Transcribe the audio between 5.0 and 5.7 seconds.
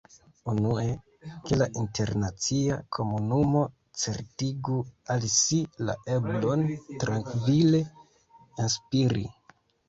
al si